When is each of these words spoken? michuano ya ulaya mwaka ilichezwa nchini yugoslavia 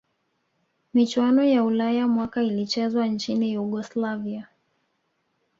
michuano 0.93 1.43
ya 1.43 1.63
ulaya 1.63 2.07
mwaka 2.07 2.43
ilichezwa 2.43 3.07
nchini 3.07 3.53
yugoslavia 3.53 4.47